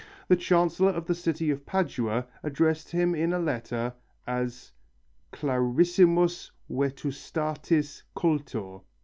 [0.29, 3.93] The Chancellor of the city of Padua addressed him in a letter
[4.25, 4.71] as
[5.31, 8.79] "clarissimus vetustatis cultor."